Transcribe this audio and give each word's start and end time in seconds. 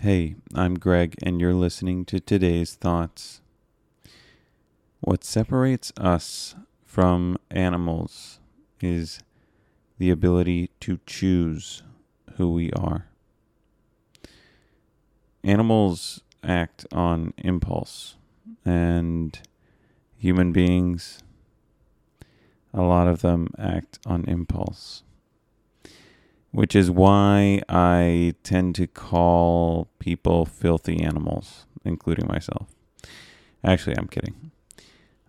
Hey, 0.00 0.36
I'm 0.54 0.74
Greg, 0.74 1.14
and 1.22 1.40
you're 1.40 1.54
listening 1.54 2.04
to 2.04 2.20
today's 2.20 2.74
thoughts. 2.74 3.40
What 5.00 5.24
separates 5.24 5.90
us 5.96 6.54
from 6.84 7.38
animals 7.50 8.38
is 8.78 9.20
the 9.96 10.10
ability 10.10 10.68
to 10.80 11.00
choose 11.06 11.82
who 12.36 12.52
we 12.52 12.70
are. 12.72 13.06
Animals 15.42 16.20
act 16.44 16.84
on 16.92 17.32
impulse, 17.38 18.16
and 18.66 19.40
human 20.18 20.52
beings, 20.52 21.20
a 22.74 22.82
lot 22.82 23.08
of 23.08 23.22
them 23.22 23.48
act 23.58 23.98
on 24.04 24.26
impulse 24.26 25.04
which 26.56 26.74
is 26.74 26.90
why 26.90 27.60
I 27.68 28.34
tend 28.42 28.76
to 28.76 28.86
call 28.86 29.90
people 29.98 30.46
filthy 30.46 31.02
animals, 31.02 31.66
including 31.84 32.26
myself. 32.26 32.74
Actually, 33.62 33.98
I'm 33.98 34.08
kidding. 34.08 34.52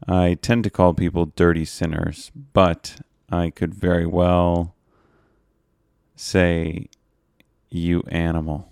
I 0.07 0.35
tend 0.35 0.63
to 0.63 0.69
call 0.69 0.93
people 0.93 1.25
dirty 1.25 1.65
sinners, 1.65 2.31
but 2.53 3.01
I 3.29 3.49
could 3.49 3.75
very 3.75 4.05
well 4.05 4.73
say, 6.15 6.87
you 7.69 8.03
animal. 8.07 8.71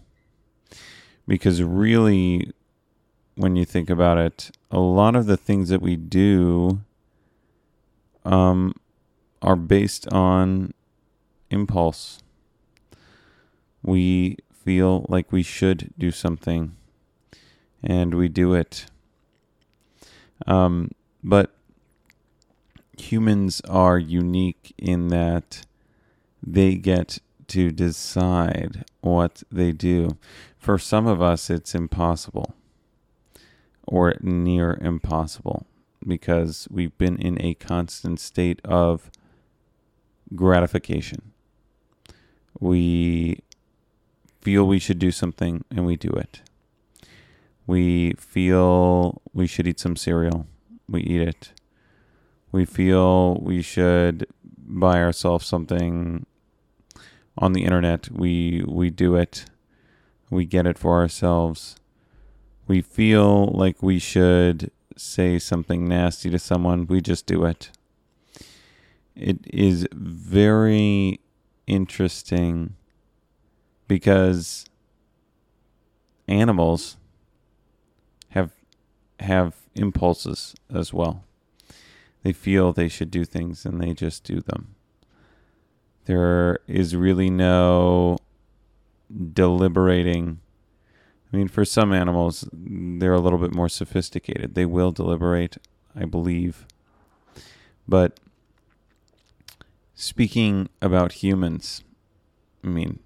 Because 1.27 1.61
really, 1.61 2.53
when 3.35 3.57
you 3.57 3.65
think 3.65 3.89
about 3.89 4.17
it, 4.17 4.49
a 4.71 4.79
lot 4.79 5.17
of 5.17 5.25
the 5.25 5.35
things 5.35 5.67
that 5.67 5.81
we 5.81 5.97
do 5.97 6.79
um, 8.23 8.73
are 9.41 9.57
based 9.57 10.07
on 10.07 10.73
impulse 11.49 12.21
we 13.85 14.37
feel 14.51 15.05
like 15.07 15.31
we 15.31 15.43
should 15.43 15.93
do 15.97 16.11
something 16.11 16.75
and 17.83 18.15
we 18.15 18.27
do 18.27 18.53
it. 18.53 18.87
Um, 20.47 20.91
but 21.23 21.55
humans 22.97 23.61
are 23.69 23.99
unique 23.99 24.73
in 24.77 25.09
that 25.09 25.65
they 26.41 26.75
get 26.75 27.19
to 27.47 27.71
decide 27.71 28.85
what 29.01 29.43
they 29.51 29.71
do. 29.71 30.17
For 30.57 30.79
some 30.79 31.05
of 31.05 31.21
us, 31.21 31.49
it's 31.49 31.75
impossible 31.75 32.55
or 33.87 34.15
near 34.21 34.79
impossible 34.81 35.67
because 36.07 36.67
we've 36.71 36.97
been 36.97 37.17
in 37.17 37.39
a 37.41 37.53
constant 37.53 38.19
state 38.19 38.61
of 38.65 39.11
gratification. 40.33 41.31
We 42.59 43.39
feel 44.45 44.63
we 44.63 44.77
should 44.77 44.99
do 44.99 45.09
something 45.09 45.65
and 45.71 45.87
we 45.87 45.95
do 45.95 46.09
it. 46.09 46.41
We 47.65 48.13
feel 48.13 49.19
we 49.33 49.47
should 49.47 49.67
eat 49.67 49.79
some 49.79 49.95
cereal, 49.95 50.45
we 50.87 51.01
eat 51.01 51.21
it. 51.21 51.51
We 52.51 52.63
feel 52.63 53.39
we 53.41 53.63
should 53.63 54.27
buy 54.55 55.01
ourselves 55.01 55.47
something 55.47 56.27
on 57.39 57.53
the 57.53 57.63
internet, 57.63 58.11
we 58.11 58.63
we 58.67 58.91
do 58.91 59.15
it. 59.15 59.45
We 60.29 60.45
get 60.45 60.67
it 60.67 60.77
for 60.77 60.93
ourselves. 61.01 61.75
We 62.67 62.83
feel 62.83 63.47
like 63.47 63.81
we 63.81 63.97
should 63.97 64.69
say 64.95 65.39
something 65.39 65.87
nasty 65.87 66.29
to 66.29 66.37
someone, 66.37 66.85
we 66.85 67.01
just 67.01 67.25
do 67.25 67.45
it. 67.45 67.71
It 69.15 69.39
is 69.47 69.87
very 69.91 71.19
interesting 71.65 72.75
because 73.87 74.65
animals 76.27 76.97
have 78.29 78.51
have 79.19 79.55
impulses 79.75 80.55
as 80.73 80.93
well. 80.93 81.23
They 82.23 82.33
feel 82.33 82.73
they 82.73 82.89
should 82.89 83.11
do 83.11 83.25
things 83.25 83.65
and 83.65 83.79
they 83.79 83.93
just 83.93 84.23
do 84.23 84.41
them. 84.41 84.75
There 86.05 86.59
is 86.67 86.95
really 86.95 87.29
no 87.29 88.17
deliberating. 89.33 90.39
I 91.31 91.37
mean, 91.37 91.47
for 91.47 91.65
some 91.65 91.93
animals, 91.93 92.47
they're 92.51 93.13
a 93.13 93.19
little 93.19 93.39
bit 93.39 93.53
more 93.53 93.69
sophisticated. 93.69 94.55
They 94.55 94.65
will 94.65 94.91
deliberate, 94.91 95.57
I 95.95 96.05
believe. 96.05 96.65
But 97.87 98.19
speaking 99.93 100.69
about 100.81 101.23
humans, 101.23 101.83
I 102.63 102.67
mean, 102.67 102.99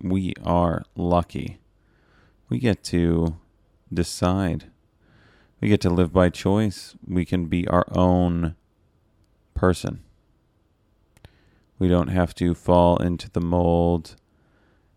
we 0.00 0.34
are 0.44 0.84
lucky. 0.94 1.58
We 2.48 2.58
get 2.58 2.82
to 2.84 3.36
decide. 3.92 4.70
We 5.60 5.68
get 5.68 5.80
to 5.82 5.90
live 5.90 6.12
by 6.12 6.28
choice. 6.28 6.96
We 7.06 7.24
can 7.24 7.46
be 7.46 7.66
our 7.68 7.86
own 7.90 8.56
person. 9.54 10.02
We 11.78 11.88
don't 11.88 12.08
have 12.08 12.34
to 12.36 12.54
fall 12.54 12.96
into 12.98 13.30
the 13.30 13.40
mold 13.40 14.16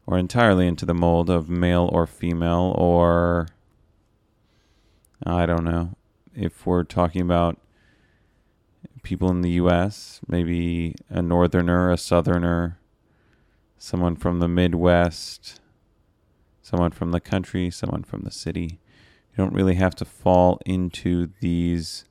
or 0.06 0.18
entirely 0.18 0.68
into 0.68 0.86
the 0.86 0.94
mold 0.94 1.30
of 1.30 1.50
male 1.50 1.90
or 1.92 2.08
female 2.08 2.74
or 2.78 3.48
I 5.26 5.46
don't 5.46 5.66
know. 5.66 5.96
If 6.34 6.66
we're 6.66 6.84
talking 6.84 7.22
about 7.22 7.60
people 9.04 9.30
in 9.30 9.42
the 9.42 9.52
US, 9.52 10.22
maybe 10.28 10.96
a 11.10 11.22
northerner, 11.22 11.92
a 11.92 11.98
southerner, 11.98 12.79
someone 13.80 14.16
from 14.16 14.40
the 14.40 14.48
Midwest, 14.48 15.60
someone 16.62 16.92
from 16.92 17.12
the 17.12 17.20
country, 17.20 17.72
someone 17.72 18.04
from 18.04 18.22
the 18.22 18.32
city. 18.32 18.80
You 19.32 19.38
don't 19.38 19.54
really 19.54 19.76
have 19.76 19.96
to 19.96 20.06
fall 20.06 20.60
into 20.66 21.30
these 21.40 22.06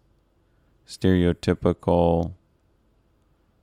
stereotypical 0.86 2.32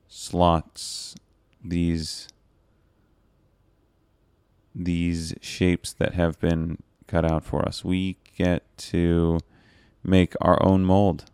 slots, 0.08 1.16
these 1.64 2.30
these 4.78 5.34
shapes 5.42 5.94
that 5.94 6.14
have 6.14 6.40
been 6.40 6.78
cut 7.08 7.30
out 7.30 7.44
for 7.44 7.66
us. 7.66 7.84
We 7.84 8.18
get 8.38 8.78
to 8.78 9.40
make 10.04 10.34
our 10.42 10.62
own 10.64 10.84
mold. 10.84 11.26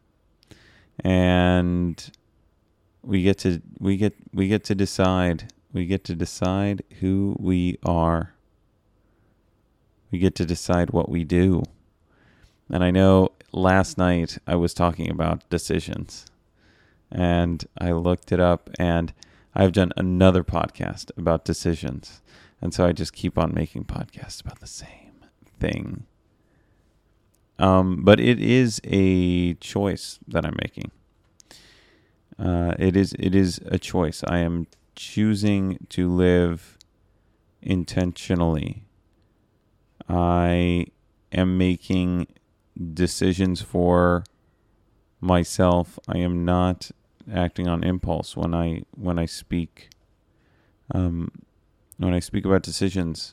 And 1.04 2.12
we 3.02 3.24
get 3.24 3.40
to 3.40 3.62
we 3.80 3.98
get 3.98 4.14
we 4.34 4.48
get 4.48 4.64
to 4.66 4.76
decide 4.76 5.52
we 5.74 5.86
get 5.86 6.04
to 6.06 6.16
decide 6.16 6.84
who 7.00 7.36
we 7.40 7.78
are. 7.84 8.34
We 10.12 10.20
get 10.20 10.36
to 10.36 10.46
decide 10.46 10.92
what 10.92 11.10
we 11.10 11.24
do. 11.24 11.64
And 12.70 12.84
I 12.84 12.92
know 12.92 13.30
last 13.52 13.98
night 13.98 14.38
I 14.46 14.56
was 14.56 14.74
talking 14.74 15.10
about 15.10 15.50
decisions 15.50 16.26
and 17.12 17.66
I 17.78 17.92
looked 17.92 18.32
it 18.32 18.40
up 18.40 18.70
and 18.80 19.14
I've 19.54 19.74
done 19.74 19.92
another 19.98 20.44
podcast 20.44 21.12
about 21.18 21.44
decisions. 21.44 22.22
And 22.62 22.74
so 22.74 22.86
I 22.86 22.92
just 22.94 23.14
keep 23.14 23.38
on 23.38 23.54
making 23.54 23.86
podcasts 23.86 24.42
about 24.42 24.60
the 24.60 24.68
same 24.68 25.26
thing. 25.60 26.06
Um, 27.60 28.04
but 28.04 28.20
it 28.20 28.40
is 28.40 28.82
a 28.84 29.54
choice 29.56 30.20
that 30.28 30.46
I'm 30.46 30.58
making. 30.62 30.92
Uh, 32.40 32.74
it 32.80 32.96
is 32.96 33.14
it 33.20 33.36
is 33.36 33.60
a 33.66 33.78
choice. 33.78 34.24
I 34.28 34.40
am 34.40 34.66
choosing 34.96 35.86
to 35.90 36.10
live 36.10 36.78
intentionally. 37.62 38.84
I 40.10 40.88
am 41.32 41.58
making 41.58 42.28
decisions 42.94 43.62
for 43.62 44.24
myself. 45.20 46.00
I 46.08 46.18
am 46.18 46.44
not 46.44 46.92
acting 47.32 47.68
on 47.68 47.84
impulse 47.84 48.36
when 48.36 48.54
I 48.54 48.84
when 48.96 49.20
I 49.20 49.26
speak. 49.26 49.90
Um, 50.94 51.32
when 51.98 52.14
I 52.14 52.20
speak 52.20 52.46
about 52.46 52.64
decisions, 52.64 53.32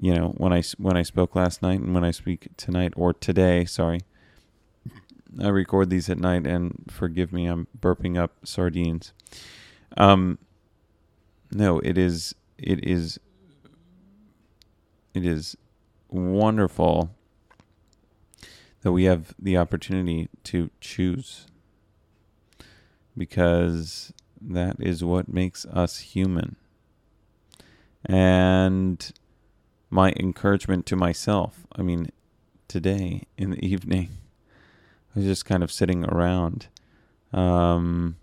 you 0.00 0.14
know, 0.14 0.28
when 0.36 0.52
I 0.52 0.62
when 0.78 0.96
I 0.96 1.02
spoke 1.02 1.34
last 1.34 1.62
night 1.62 1.80
and 1.80 1.94
when 1.94 2.04
I 2.04 2.12
speak 2.12 2.48
tonight 2.56 2.94
or 2.96 3.12
today, 3.12 3.64
sorry. 3.64 4.00
I 5.42 5.48
record 5.48 5.88
these 5.88 6.10
at 6.10 6.18
night, 6.18 6.46
and 6.46 6.84
forgive 6.90 7.32
me, 7.32 7.46
I'm 7.46 7.66
burping 7.78 8.18
up 8.18 8.32
sardines. 8.44 9.14
Um, 9.96 10.38
no, 11.54 11.78
it 11.80 11.98
is 11.98 12.34
it 12.58 12.84
is 12.84 13.18
it 15.14 15.26
is 15.26 15.56
wonderful 16.08 17.10
that 18.82 18.92
we 18.92 19.04
have 19.04 19.34
the 19.38 19.56
opportunity 19.56 20.28
to 20.44 20.70
choose 20.80 21.46
because 23.16 24.12
that 24.40 24.76
is 24.80 25.04
what 25.04 25.28
makes 25.28 25.64
us 25.66 25.98
human. 25.98 26.56
And 28.04 29.12
my 29.90 30.12
encouragement 30.18 30.86
to 30.86 30.96
myself, 30.96 31.66
I 31.76 31.82
mean, 31.82 32.10
today 32.66 33.22
in 33.36 33.50
the 33.50 33.64
evening, 33.66 34.10
I 35.14 35.18
was 35.20 35.26
just 35.26 35.44
kind 35.44 35.62
of 35.62 35.70
sitting 35.70 36.04
around. 36.04 36.68
Um, 37.32 38.16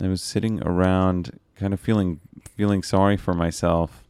I 0.00 0.08
was 0.08 0.22
sitting 0.22 0.62
around 0.62 1.38
kind 1.56 1.72
of 1.72 1.80
feeling 1.80 2.20
feeling 2.56 2.82
sorry 2.82 3.16
for 3.16 3.34
myself. 3.34 4.02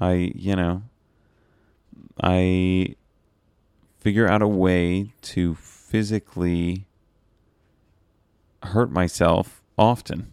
I, 0.00 0.32
you 0.34 0.56
know, 0.56 0.82
I 2.22 2.96
figure 3.98 4.28
out 4.28 4.42
a 4.42 4.48
way 4.48 5.12
to 5.22 5.54
physically 5.54 6.86
hurt 8.62 8.90
myself 8.90 9.62
often. 9.78 10.32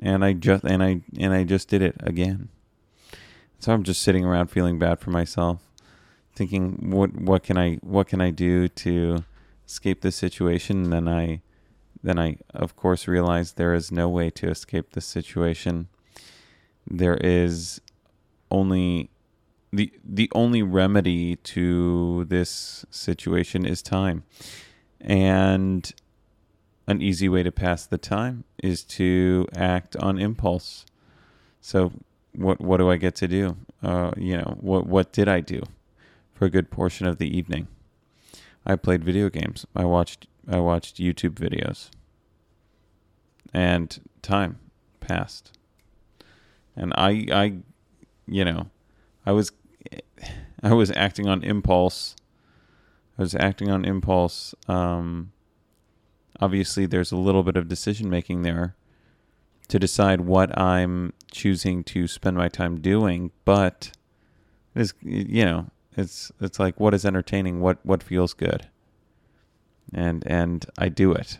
And 0.00 0.24
I 0.24 0.32
just 0.34 0.64
and 0.64 0.82
I 0.82 1.00
and 1.18 1.32
I 1.32 1.44
just 1.44 1.68
did 1.68 1.82
it 1.82 1.96
again. 2.00 2.48
So 3.58 3.72
I'm 3.72 3.82
just 3.82 4.02
sitting 4.02 4.24
around 4.24 4.48
feeling 4.48 4.78
bad 4.78 5.00
for 5.00 5.10
myself, 5.10 5.60
thinking 6.34 6.90
what 6.90 7.14
what 7.14 7.42
can 7.42 7.58
I 7.58 7.76
what 7.76 8.06
can 8.06 8.20
I 8.20 8.30
do 8.30 8.68
to 8.68 9.24
escape 9.66 10.02
this 10.02 10.14
situation? 10.14 10.84
And 10.84 10.92
then 10.92 11.08
I 11.08 11.40
then 12.02 12.18
I 12.18 12.38
of 12.54 12.76
course 12.76 13.08
realized 13.08 13.56
there 13.56 13.74
is 13.74 13.90
no 13.90 14.08
way 14.08 14.30
to 14.30 14.48
escape 14.48 14.92
this 14.92 15.06
situation. 15.06 15.88
There 16.86 17.16
is 17.16 17.80
only 18.50 19.10
the 19.72 19.92
the 20.04 20.30
only 20.34 20.62
remedy 20.62 21.36
to 21.36 22.24
this 22.24 22.84
situation 22.90 23.66
is 23.66 23.82
time. 23.82 24.24
And 25.00 25.92
an 26.86 27.02
easy 27.02 27.28
way 27.28 27.42
to 27.42 27.52
pass 27.52 27.86
the 27.86 27.98
time 27.98 28.44
is 28.62 28.82
to 28.82 29.46
act 29.54 29.94
on 29.96 30.18
impulse. 30.18 30.86
So 31.60 31.92
what 32.34 32.60
what 32.60 32.78
do 32.78 32.90
I 32.90 32.96
get 32.96 33.14
to 33.16 33.28
do? 33.28 33.56
Uh, 33.82 34.12
you 34.16 34.36
know, 34.36 34.56
what 34.60 34.86
what 34.86 35.12
did 35.12 35.28
I 35.28 35.40
do 35.40 35.62
for 36.32 36.46
a 36.46 36.50
good 36.50 36.70
portion 36.70 37.06
of 37.06 37.18
the 37.18 37.36
evening? 37.36 37.68
I 38.68 38.76
played 38.76 39.02
video 39.02 39.30
games. 39.30 39.66
I 39.74 39.84
watched 39.84 40.26
I 40.46 40.60
watched 40.60 40.98
YouTube 40.98 41.34
videos. 41.34 41.88
And 43.52 43.98
time 44.20 44.58
passed. 45.00 45.56
And 46.76 46.92
I 46.96 47.26
I 47.32 47.54
you 48.26 48.44
know, 48.44 48.68
I 49.24 49.32
was 49.32 49.52
I 50.62 50.74
was 50.74 50.90
acting 50.90 51.26
on 51.26 51.42
impulse. 51.42 52.14
I 53.18 53.22
was 53.22 53.34
acting 53.34 53.70
on 53.70 53.84
impulse. 53.84 54.54
Um, 54.68 55.32
obviously, 56.40 56.86
there's 56.86 57.10
a 57.10 57.16
little 57.16 57.42
bit 57.42 57.56
of 57.56 57.68
decision 57.68 58.10
making 58.10 58.42
there 58.42 58.76
to 59.68 59.78
decide 59.78 60.22
what 60.22 60.56
I'm 60.58 61.12
choosing 61.30 61.84
to 61.84 62.06
spend 62.06 62.36
my 62.36 62.48
time 62.48 62.80
doing, 62.80 63.30
but 63.44 63.92
it's 64.74 64.92
you 65.02 65.44
know 65.44 65.70
it's 65.98 66.30
it's 66.40 66.58
like 66.58 66.78
what 66.78 66.94
is 66.94 67.04
entertaining, 67.04 67.60
what 67.60 67.78
what 67.82 68.02
feels 68.02 68.32
good, 68.32 68.68
and 69.92 70.24
and 70.26 70.64
I 70.78 70.88
do 70.88 71.12
it, 71.12 71.38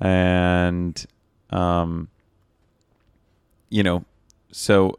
and 0.00 1.06
um, 1.50 2.08
you 3.68 3.82
know, 3.82 4.04
so 4.50 4.98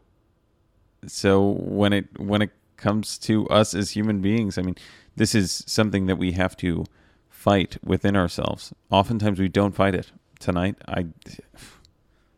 so 1.06 1.50
when 1.50 1.92
it 1.92 2.18
when 2.18 2.40
it 2.42 2.50
comes 2.76 3.18
to 3.18 3.46
us 3.48 3.74
as 3.74 3.90
human 3.90 4.20
beings, 4.20 4.56
I 4.56 4.62
mean, 4.62 4.76
this 5.16 5.34
is 5.34 5.62
something 5.66 6.06
that 6.06 6.16
we 6.16 6.32
have 6.32 6.56
to 6.58 6.84
fight 7.28 7.76
within 7.84 8.16
ourselves. 8.16 8.72
Oftentimes 8.90 9.38
we 9.38 9.48
don't 9.48 9.74
fight 9.74 9.94
it. 9.94 10.12
Tonight, 10.38 10.76
I, 10.88 11.06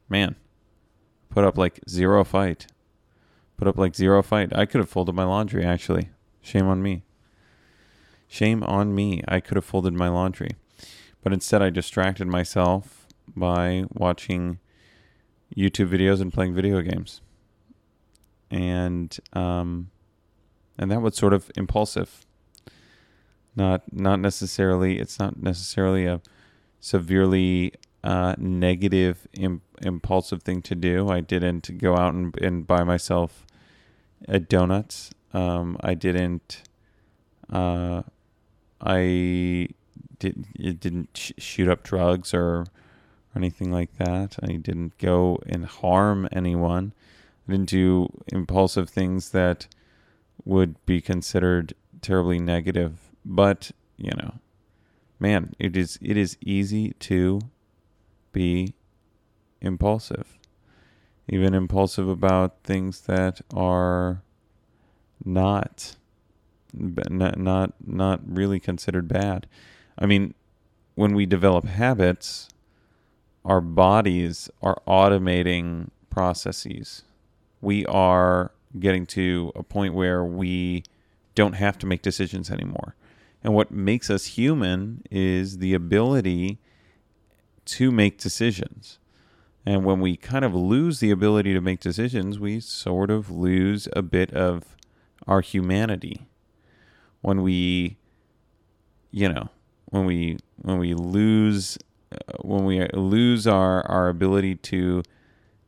man, 0.08 0.36
put 1.30 1.44
up 1.44 1.56
like 1.56 1.80
zero 1.88 2.24
fight. 2.24 2.66
Put 3.56 3.68
up 3.68 3.78
like 3.78 3.94
zero 3.94 4.22
fight. 4.22 4.54
I 4.54 4.66
could 4.66 4.80
have 4.80 4.90
folded 4.90 5.14
my 5.14 5.24
laundry, 5.24 5.64
actually. 5.64 6.10
Shame 6.44 6.68
on 6.68 6.80
me. 6.80 7.02
Shame 8.28 8.62
on 8.62 8.94
me. 8.94 9.22
I 9.26 9.40
could 9.40 9.56
have 9.56 9.64
folded 9.64 9.94
my 9.94 10.08
laundry. 10.08 10.50
But 11.22 11.32
instead, 11.32 11.62
I 11.62 11.70
distracted 11.70 12.28
myself 12.28 13.06
by 13.34 13.84
watching 13.92 14.60
YouTube 15.56 15.88
videos 15.88 16.20
and 16.20 16.32
playing 16.32 16.54
video 16.54 16.80
games 16.82 17.20
and 18.54 19.18
um, 19.32 19.90
and 20.78 20.90
that 20.90 21.02
was 21.02 21.16
sort 21.16 21.32
of 21.32 21.50
impulsive. 21.56 22.24
Not 23.56 23.82
not 23.92 24.20
necessarily. 24.20 24.98
It's 24.98 25.18
not 25.18 25.42
necessarily 25.42 26.06
a 26.06 26.20
severely 26.80 27.74
uh, 28.02 28.34
negative, 28.38 29.26
Im- 29.32 29.62
impulsive 29.82 30.42
thing 30.42 30.62
to 30.62 30.74
do. 30.74 31.08
I 31.08 31.20
didn't 31.20 31.78
go 31.78 31.96
out 31.96 32.14
and, 32.14 32.36
and 32.40 32.66
buy 32.66 32.84
myself 32.84 33.44
a 34.28 34.38
donuts. 34.38 35.10
Um, 35.34 35.76
I 35.80 35.94
didn't. 35.94 36.62
Uh, 37.52 38.02
I 38.80 39.68
did. 40.18 40.46
It 40.54 40.80
didn't 40.80 41.10
sh- 41.14 41.32
shoot 41.38 41.68
up 41.68 41.82
drugs 41.82 42.32
or, 42.32 42.60
or 42.60 42.66
anything 43.34 43.70
like 43.70 43.96
that. 43.98 44.36
I 44.42 44.56
didn't 44.56 44.96
go 44.98 45.40
and 45.46 45.66
harm 45.66 46.28
anyone. 46.32 46.92
I 47.46 47.52
didn't 47.52 47.68
do 47.68 48.08
impulsive 48.28 48.88
things 48.88 49.30
that 49.30 49.66
would 50.44 50.76
be 50.86 51.00
considered 51.00 51.74
terribly 52.00 52.38
negative. 52.38 53.10
But, 53.24 53.72
you 53.96 54.12
know, 54.16 54.34
man, 55.18 55.54
it 55.58 55.76
is 55.76 55.98
it 56.00 56.16
is 56.16 56.36
easy 56.40 56.92
to 57.00 57.40
be 58.32 58.74
impulsive. 59.60 60.38
Even 61.28 61.54
impulsive 61.54 62.08
about 62.08 62.62
things 62.62 63.00
that 63.02 63.40
are 63.52 64.22
not 65.24 65.96
not 66.72 67.38
not 67.38 67.74
not 67.86 68.20
really 68.26 68.60
considered 68.60 69.08
bad. 69.08 69.46
I 69.98 70.06
mean, 70.06 70.34
when 70.94 71.14
we 71.14 71.26
develop 71.26 71.66
habits, 71.66 72.48
our 73.44 73.60
bodies 73.60 74.50
are 74.62 74.80
automating 74.86 75.90
processes 76.10 77.02
we 77.64 77.86
are 77.86 78.52
getting 78.78 79.06
to 79.06 79.50
a 79.56 79.62
point 79.62 79.94
where 79.94 80.24
we 80.24 80.84
don't 81.34 81.54
have 81.54 81.78
to 81.78 81.86
make 81.86 82.02
decisions 82.02 82.50
anymore. 82.50 82.94
And 83.42 83.54
what 83.54 83.70
makes 83.70 84.10
us 84.10 84.26
human 84.26 85.02
is 85.10 85.58
the 85.58 85.74
ability 85.74 86.58
to 87.66 87.90
make 87.90 88.18
decisions. 88.18 88.98
And 89.66 89.84
when 89.84 90.00
we 90.00 90.16
kind 90.16 90.44
of 90.44 90.54
lose 90.54 91.00
the 91.00 91.10
ability 91.10 91.54
to 91.54 91.60
make 91.60 91.80
decisions, 91.80 92.38
we 92.38 92.60
sort 92.60 93.10
of 93.10 93.30
lose 93.30 93.88
a 93.94 94.02
bit 94.02 94.30
of 94.32 94.73
our 95.26 95.40
humanity. 95.40 96.26
When 97.20 97.42
we, 97.42 97.96
you 99.10 99.32
know, 99.32 99.48
when 99.86 100.04
we 100.04 100.38
when 100.56 100.78
we 100.78 100.94
lose 100.94 101.78
uh, 102.12 102.18
when 102.42 102.64
we 102.64 102.86
lose 102.88 103.46
our 103.46 103.86
our 103.86 104.08
ability 104.08 104.56
to 104.56 105.02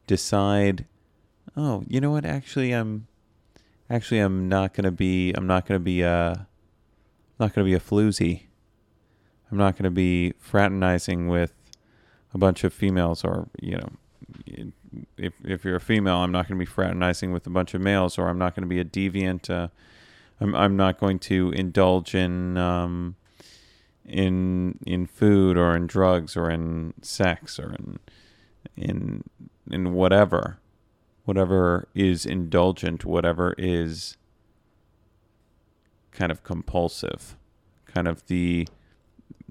decide 0.06 0.86
oh, 1.56 1.84
you 1.88 2.00
know 2.00 2.10
what? 2.10 2.24
Actually, 2.24 2.72
I'm 2.72 3.06
actually 3.88 4.20
I'm 4.20 4.48
not 4.48 4.74
gonna 4.74 4.90
be 4.90 5.32
I'm 5.32 5.46
not 5.46 5.66
gonna 5.66 5.80
be 5.80 6.02
a 6.02 6.46
not 7.38 7.54
gonna 7.54 7.64
be 7.64 7.74
a 7.74 7.80
floozy. 7.80 8.44
I'm 9.50 9.58
not 9.58 9.76
gonna 9.76 9.90
be 9.90 10.34
fraternizing 10.38 11.28
with 11.28 11.54
a 12.34 12.38
bunch 12.38 12.64
of 12.64 12.72
females, 12.74 13.24
or 13.24 13.48
you 13.60 13.76
know, 13.76 14.72
if 15.16 15.34
if 15.44 15.64
you're 15.64 15.76
a 15.76 15.80
female, 15.80 16.16
I'm 16.16 16.32
not 16.32 16.48
gonna 16.48 16.58
be 16.58 16.66
fraternizing 16.66 17.32
with 17.32 17.46
a 17.46 17.50
bunch 17.50 17.74
of 17.74 17.80
males, 17.80 18.18
or 18.18 18.28
I'm 18.28 18.38
not 18.38 18.54
gonna 18.54 18.66
be 18.66 18.80
a 18.80 18.84
deviant. 18.84 19.50
Uh, 19.50 19.68
I'm 20.40 20.54
I'm 20.54 20.76
not 20.76 20.98
going 20.98 21.18
to 21.20 21.50
indulge 21.52 22.14
in 22.14 22.56
um, 22.56 23.16
in 24.04 24.78
in 24.86 25.06
food 25.06 25.56
or 25.56 25.74
in 25.74 25.86
drugs 25.86 26.36
or 26.36 26.50
in 26.50 26.94
sex 27.02 27.58
or 27.58 27.74
in 27.74 27.98
in 28.76 29.24
in 29.70 29.92
whatever 29.92 30.58
whatever 31.26 31.88
is 31.94 32.24
indulgent, 32.24 33.04
whatever 33.04 33.54
is 33.58 34.16
kind 36.12 36.32
of 36.32 36.42
compulsive, 36.42 37.36
kind 37.84 38.08
of 38.08 38.24
the, 38.28 38.66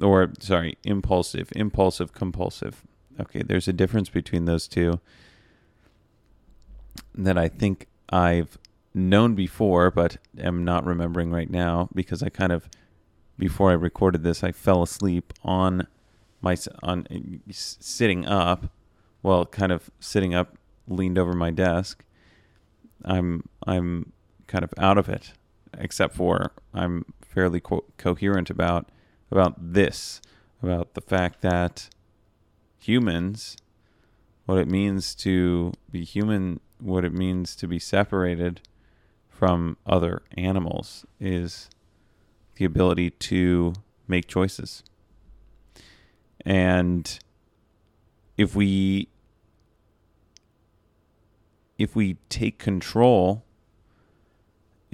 or 0.02 0.32
sorry, 0.40 0.78
impulsive, 0.84 1.52
impulsive, 1.56 2.14
compulsive. 2.14 2.84
Okay, 3.20 3.44
there's 3.44 3.68
a 3.68 3.74
difference 3.74 4.10
between 4.10 4.46
those 4.46 4.68
two 4.68 5.00
that 7.14 7.38
I 7.38 7.48
think 7.48 7.88
I've 8.10 8.58
known 8.94 9.36
before, 9.36 9.92
but 9.92 10.18
am 10.38 10.64
not 10.64 10.86
remembering 10.86 11.32
right 11.32 11.50
now 11.50 11.90
because 11.94 12.24
I 12.24 12.30
kind 12.30 12.52
of, 12.52 12.70
before 13.38 13.72
I 13.72 13.74
recorded 13.74 14.24
this, 14.24 14.44
I 14.44 14.52
fell 14.52 14.84
asleep 14.84 15.34
on 15.44 15.88
my 16.42 16.56
on 16.84 17.08
eh, 17.10 17.20
sitting 17.52 18.26
up, 18.26 18.68
well, 19.24 19.46
kind 19.46 19.72
of 19.72 19.90
sitting 20.00 20.34
up 20.34 20.58
leaned 20.88 21.18
over 21.18 21.34
my 21.34 21.52
desk, 21.52 22.04
I'm 23.04 23.50
I'm 23.66 24.14
kind 24.48 24.64
of 24.64 24.74
out 24.78 24.98
of 24.98 25.10
it, 25.10 25.34
except 25.78 26.16
for 26.16 26.52
I'm 26.74 27.06
fairly 27.22 27.60
co- 27.60 27.86
coherent 27.98 28.50
about 28.50 28.90
about 29.32 29.56
this, 29.74 30.22
about 30.62 30.94
the 30.94 31.02
fact 31.02 31.42
that 31.42 31.90
humans, 32.80 33.58
what 34.46 34.58
it 34.58 34.68
means 34.68 35.16
to 35.16 35.74
be 35.92 36.04
human, 36.04 36.60
what 36.80 37.06
it 37.06 37.14
means 37.14 37.56
to 37.58 37.68
be 37.68 37.80
separated 37.80 38.62
from 39.30 39.78
other 39.86 40.22
animals 40.38 41.06
is 41.20 41.70
the 42.56 42.66
ability 42.66 43.10
to 43.10 43.74
make 44.08 44.28
choices. 44.28 44.84
And 46.46 47.20
if 48.38 48.56
we 48.56 49.10
if 51.78 51.96
we 51.96 52.18
take 52.30 52.58
control 52.58 53.46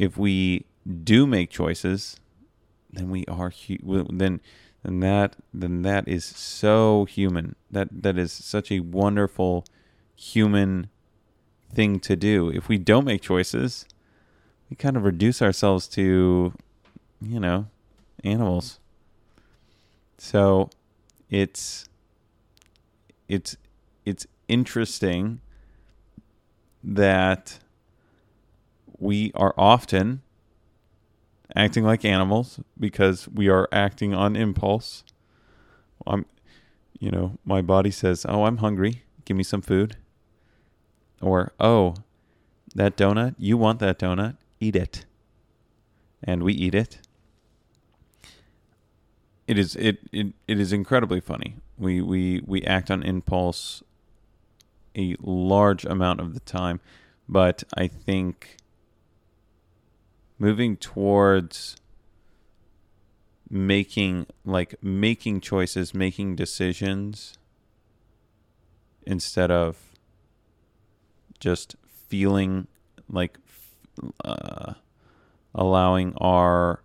if 0.01 0.17
we 0.17 0.65
do 1.03 1.27
make 1.27 1.51
choices, 1.51 2.19
then 2.91 3.11
we 3.11 3.23
are 3.27 3.51
hu- 3.51 4.07
then 4.11 4.41
then 4.83 4.99
that 5.01 5.35
then 5.53 5.83
that 5.83 6.07
is 6.07 6.25
so 6.25 7.05
human. 7.05 7.55
That 7.69 7.89
that 8.01 8.17
is 8.17 8.31
such 8.31 8.71
a 8.71 8.79
wonderful 8.79 9.63
human 10.15 10.89
thing 11.73 11.99
to 12.01 12.15
do. 12.15 12.49
If 12.49 12.67
we 12.67 12.77
don't 12.77 13.05
make 13.05 13.21
choices, 13.21 13.85
we 14.69 14.75
kind 14.75 14.97
of 14.97 15.03
reduce 15.03 15.41
ourselves 15.41 15.87
to 15.89 16.53
you 17.21 17.39
know, 17.39 17.67
animals. 18.23 18.79
So 20.17 20.69
it's 21.29 21.87
it's 23.27 23.55
it's 24.05 24.27
interesting 24.47 25.39
that 26.83 27.59
we 28.97 29.31
are 29.35 29.53
often 29.57 30.21
acting 31.55 31.83
like 31.83 32.03
animals 32.03 32.59
because 32.79 33.27
we 33.27 33.49
are 33.49 33.69
acting 33.71 34.13
on 34.13 34.35
impulse. 34.35 35.03
I'm 36.07 36.25
you 36.99 37.09
know, 37.11 37.37
my 37.45 37.61
body 37.61 37.91
says, 37.91 38.25
"Oh, 38.27 38.45
I'm 38.45 38.57
hungry. 38.57 39.03
Give 39.25 39.37
me 39.37 39.43
some 39.43 39.61
food." 39.61 39.95
Or, 41.21 41.53
"Oh, 41.59 41.95
that 42.75 42.97
donut, 42.97 43.35
you 43.37 43.57
want 43.57 43.79
that 43.79 43.99
donut? 43.99 44.37
Eat 44.59 44.75
it." 44.75 45.05
And 46.23 46.43
we 46.43 46.53
eat 46.53 46.75
it 46.75 46.99
it 49.51 49.59
is 49.59 49.75
it, 49.75 49.99
it 50.13 50.27
it 50.47 50.61
is 50.61 50.71
incredibly 50.71 51.19
funny. 51.19 51.57
We 51.77 52.01
we 52.01 52.41
we 52.45 52.63
act 52.63 52.89
on 52.89 53.03
impulse 53.03 53.83
a 54.97 55.17
large 55.19 55.83
amount 55.83 56.21
of 56.21 56.33
the 56.33 56.39
time, 56.39 56.79
but 57.27 57.63
I 57.75 57.87
think 57.87 58.55
moving 60.39 60.77
towards 60.77 61.75
making 63.49 64.27
like 64.45 64.75
making 64.81 65.41
choices, 65.41 65.93
making 65.93 66.37
decisions 66.37 67.33
instead 69.05 69.51
of 69.51 69.90
just 71.41 71.75
feeling 72.07 72.67
like 73.09 73.37
uh, 74.23 74.75
allowing 75.53 76.13
our 76.21 76.81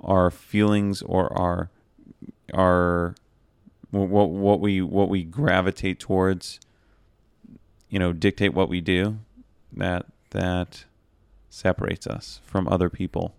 our 0.00 0.30
feelings 0.30 1.00
or 1.02 1.32
our 1.36 1.70
our 2.52 3.14
what 3.90 4.28
what 4.30 4.60
we 4.60 4.82
what 4.82 5.08
we 5.08 5.24
gravitate 5.24 5.98
towards 5.98 6.60
you 7.88 7.98
know 7.98 8.12
dictate 8.12 8.52
what 8.52 8.68
we 8.68 8.80
do 8.82 9.18
that 9.72 10.06
that 10.30 10.84
separates 11.48 12.06
us 12.06 12.40
from 12.44 12.68
other 12.68 12.90
people. 12.90 13.34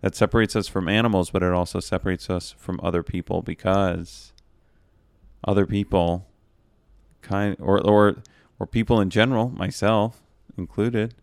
That 0.00 0.14
separates 0.14 0.54
us 0.54 0.68
from 0.68 0.88
animals 0.88 1.30
but 1.30 1.42
it 1.42 1.52
also 1.52 1.80
separates 1.80 2.28
us 2.28 2.54
from 2.58 2.78
other 2.82 3.02
people 3.02 3.42
because 3.42 4.32
other 5.42 5.66
people 5.66 6.26
kind 7.22 7.56
or 7.58 7.80
or 7.80 8.16
or 8.58 8.66
people 8.66 9.00
in 9.00 9.10
general 9.10 9.50
myself 9.50 10.22
included 10.56 11.14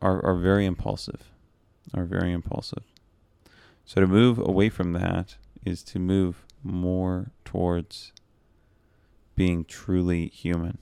are 0.00 0.24
are 0.24 0.36
very 0.36 0.66
impulsive 0.66 1.30
are 1.94 2.04
very 2.04 2.32
impulsive 2.32 2.84
so 3.84 4.00
to 4.00 4.06
move 4.06 4.38
away 4.38 4.68
from 4.68 4.92
that 4.92 5.36
is 5.64 5.82
to 5.82 5.98
move 5.98 6.44
more 6.62 7.32
towards 7.44 8.12
being 9.34 9.64
truly 9.64 10.28
human. 10.28 10.78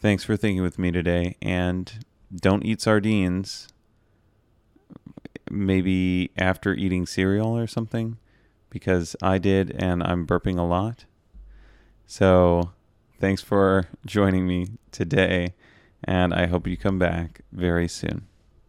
Thanks 0.00 0.24
for 0.24 0.36
thinking 0.36 0.62
with 0.62 0.78
me 0.78 0.90
today. 0.90 1.36
And 1.42 2.04
don't 2.34 2.64
eat 2.64 2.80
sardines 2.80 3.68
maybe 5.50 6.30
after 6.38 6.74
eating 6.74 7.06
cereal 7.06 7.56
or 7.58 7.66
something 7.66 8.18
because 8.70 9.16
I 9.20 9.38
did 9.38 9.74
and 9.76 10.02
I'm 10.02 10.26
burping 10.26 10.58
a 10.58 10.62
lot. 10.62 11.06
So 12.10 12.72
thanks 13.20 13.40
for 13.40 13.86
joining 14.04 14.44
me 14.44 14.66
today. 14.90 15.54
And 16.02 16.34
I 16.34 16.46
hope 16.46 16.66
you 16.66 16.76
come 16.76 16.98
back 16.98 17.42
very 17.52 17.86
soon. 17.86 18.26